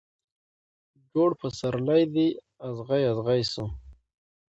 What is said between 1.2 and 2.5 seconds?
پسرلی دي